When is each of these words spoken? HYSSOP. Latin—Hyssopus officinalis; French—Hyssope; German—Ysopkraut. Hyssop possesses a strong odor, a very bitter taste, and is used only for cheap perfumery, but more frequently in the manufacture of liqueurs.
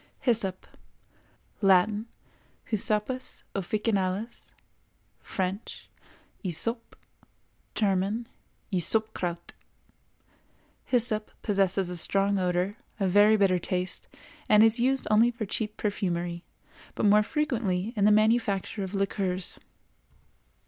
HYSSOP. 0.21 0.65
Latin—Hyssopus 1.61 3.43
officinalis; 3.53 4.51
French—Hyssope; 5.19 6.95
German—Ysopkraut. 7.75 9.53
Hyssop 10.85 11.29
possesses 11.43 11.91
a 11.91 11.97
strong 11.97 12.39
odor, 12.39 12.77
a 12.99 13.07
very 13.07 13.37
bitter 13.37 13.59
taste, 13.59 14.07
and 14.49 14.63
is 14.63 14.79
used 14.79 15.05
only 15.11 15.29
for 15.29 15.45
cheap 15.45 15.77
perfumery, 15.77 16.43
but 16.95 17.05
more 17.05 17.21
frequently 17.21 17.93
in 17.95 18.03
the 18.03 18.11
manufacture 18.11 18.81
of 18.81 18.95
liqueurs. 18.95 19.59